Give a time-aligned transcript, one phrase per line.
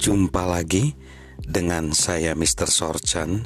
[0.00, 0.96] Jumpa lagi
[1.36, 2.72] dengan saya Mr.
[2.72, 3.44] Sorchan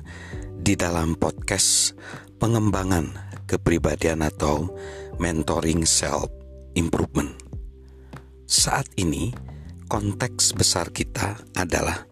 [0.55, 1.99] di dalam podcast
[2.39, 3.11] pengembangan
[3.43, 4.71] kepribadian atau
[5.19, 6.31] mentoring self
[6.79, 7.35] improvement.
[8.47, 9.35] Saat ini
[9.91, 12.07] konteks besar kita adalah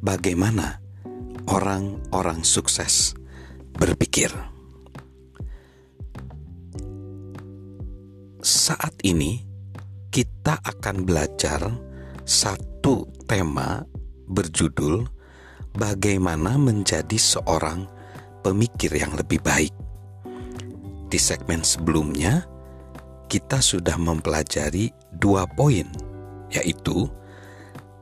[0.00, 0.80] bagaimana
[1.44, 3.12] orang-orang sukses
[3.76, 4.32] berpikir.
[8.40, 9.44] Saat ini
[10.08, 11.60] kita akan belajar
[12.24, 12.75] satu
[13.26, 13.82] tema
[14.30, 15.02] berjudul
[15.74, 17.84] "Bagaimana Menjadi Seorang
[18.40, 19.74] Pemikir yang Lebih Baik".
[21.10, 22.46] Di segmen sebelumnya,
[23.26, 25.86] kita sudah mempelajari dua poin,
[26.54, 27.10] yaitu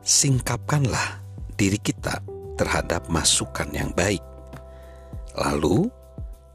[0.05, 1.25] singkapkanlah
[1.57, 2.21] diri kita
[2.61, 4.21] terhadap masukan yang baik,
[5.37, 5.89] lalu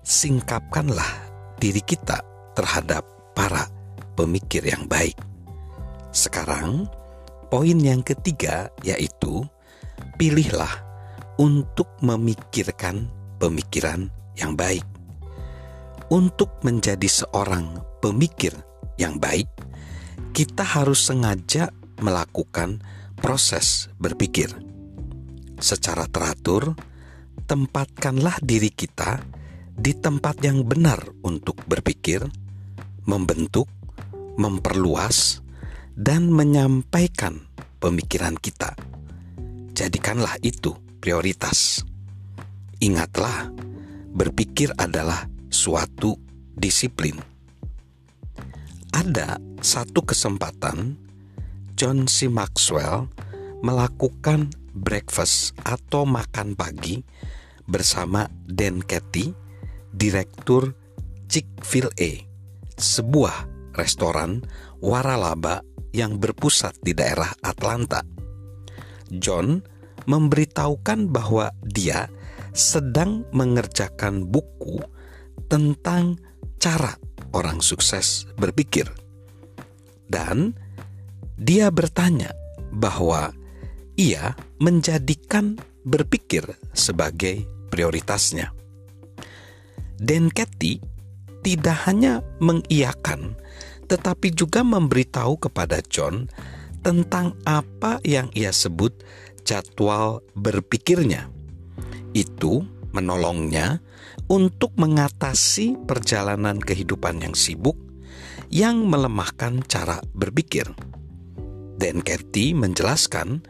[0.05, 1.09] singkapkanlah
[1.57, 2.21] diri kita
[2.53, 3.65] terhadap para
[4.13, 5.17] pemikir yang baik.
[6.13, 6.89] Sekarang,
[7.49, 9.41] Poin yang ketiga yaitu
[10.21, 10.69] pilihlah
[11.41, 13.09] untuk memikirkan
[13.41, 14.85] pemikiran yang baik.
[16.13, 18.53] Untuk menjadi seorang pemikir
[19.01, 19.49] yang baik,
[20.33, 22.85] kita harus sengaja melakukan
[23.17, 24.53] proses berpikir.
[25.57, 26.77] Secara teratur,
[27.49, 29.25] tempatkanlah diri kita
[29.73, 32.23] di tempat yang benar untuk berpikir,
[33.09, 33.65] membentuk,
[34.37, 35.41] memperluas,
[35.99, 37.43] dan menyampaikan
[37.83, 38.71] pemikiran kita.
[39.75, 40.71] Jadikanlah itu
[41.03, 41.83] prioritas.
[42.79, 43.51] Ingatlah,
[44.15, 46.15] berpikir adalah suatu
[46.55, 47.19] disiplin.
[48.95, 50.95] Ada satu kesempatan,
[51.75, 52.31] John C.
[52.31, 53.11] Maxwell
[53.59, 57.03] melakukan breakfast atau makan pagi
[57.67, 59.35] bersama Dan Cathy,
[59.91, 60.71] direktur
[61.27, 62.25] Chick-fil-A,
[62.79, 63.35] sebuah
[63.77, 64.41] restoran
[64.81, 65.61] waralaba
[65.95, 68.03] yang berpusat di daerah Atlanta.
[69.09, 69.61] John
[70.05, 72.09] memberitahukan bahwa dia
[72.53, 74.81] sedang mengerjakan buku
[75.49, 76.17] tentang
[76.61, 76.97] cara
[77.33, 78.89] orang sukses berpikir.
[80.09, 80.57] Dan
[81.37, 82.33] dia bertanya
[82.73, 83.33] bahwa
[83.97, 88.51] ia menjadikan berpikir sebagai prioritasnya.
[89.99, 90.81] Dan Cathy
[91.45, 93.37] tidak hanya mengiyakan
[93.89, 96.29] tetapi juga memberitahu kepada John
[96.85, 98.93] tentang apa yang ia sebut
[99.43, 101.27] jadwal berpikirnya.
[102.13, 102.63] Itu
[102.93, 103.81] menolongnya
[104.29, 107.75] untuk mengatasi perjalanan kehidupan yang sibuk
[108.49, 110.65] yang melemahkan cara berpikir.
[111.79, 113.45] Dan Kathy menjelaskan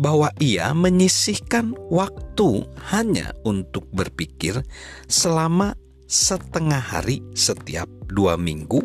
[0.00, 4.62] bahwa ia menyisihkan waktu hanya untuk berpikir
[5.06, 5.78] selama
[6.08, 8.82] setengah hari setiap dua minggu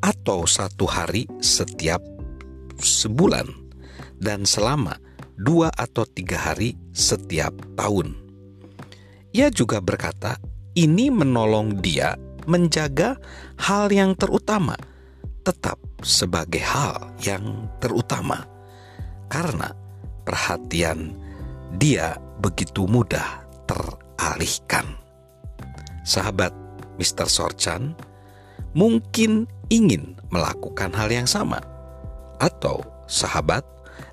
[0.00, 2.00] atau satu hari setiap
[2.80, 3.48] sebulan
[4.20, 4.96] dan selama
[5.40, 8.16] dua atau tiga hari setiap tahun.
[9.32, 10.36] Ia juga berkata,
[10.76, 12.18] ini menolong dia
[12.48, 13.20] menjaga
[13.60, 14.74] hal yang terutama
[15.44, 18.44] tetap sebagai hal yang terutama
[19.28, 19.72] karena
[20.24, 21.16] perhatian
[21.78, 24.84] dia begitu mudah teralihkan.
[26.02, 26.50] Sahabat
[26.98, 27.28] Mr.
[27.30, 27.94] Sorchan,
[28.74, 31.62] mungkin ingin melakukan hal yang sama,
[32.42, 33.62] atau sahabat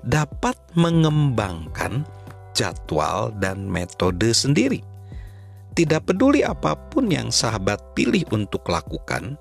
[0.06, 2.06] dapat mengembangkan
[2.54, 4.80] jadwal dan metode sendiri.
[5.74, 9.38] Tidak peduli apa pun yang sahabat pilih untuk lakukan,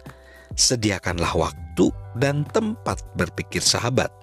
[0.53, 4.13] sediakanlah waktu dan tempat berpikir sahabat.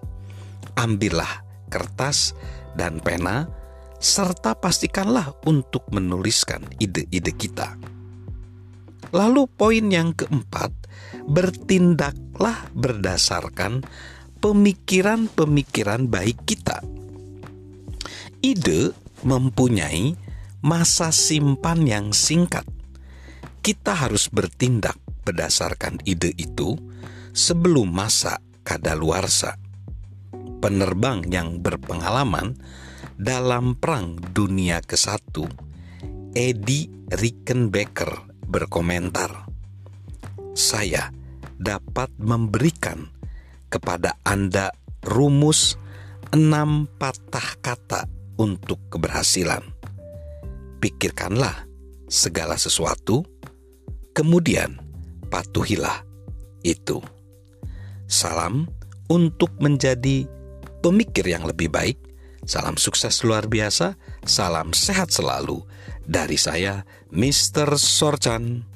[0.79, 1.43] Ambillah
[1.75, 2.39] kertas
[2.79, 3.51] dan pena,
[3.99, 7.75] serta pastikanlah untuk menuliskan ide-ide kita.
[9.11, 10.71] Lalu, poin yang keempat
[11.25, 13.85] bertindaklah berdasarkan
[14.45, 16.85] pemikiran-pemikiran baik kita.
[18.45, 18.93] Ide
[19.25, 20.13] mempunyai
[20.61, 22.69] masa simpan yang singkat.
[23.65, 26.77] Kita harus bertindak berdasarkan ide itu
[27.33, 29.57] sebelum masa kadaluarsa.
[30.61, 32.57] Penerbang yang berpengalaman
[33.17, 35.45] dalam Perang Dunia ke-1,
[36.37, 39.44] Eddie Rickenbacker berkomentar,
[40.55, 41.11] saya
[41.59, 43.11] dapat memberikan
[43.69, 44.71] kepada Anda
[45.03, 45.75] rumus
[46.31, 48.07] enam patah kata
[48.39, 49.63] untuk keberhasilan.
[50.79, 51.67] Pikirkanlah
[52.07, 53.27] segala sesuatu,
[54.15, 54.79] kemudian
[55.31, 56.07] patuhilah
[56.63, 57.03] itu.
[58.07, 58.71] Salam
[59.11, 60.27] untuk menjadi
[60.83, 61.99] pemikir yang lebih baik.
[62.45, 63.97] Salam sukses luar biasa,
[64.29, 65.65] salam sehat selalu
[66.05, 67.81] dari saya, Mr.
[67.81, 68.74] Sorchan.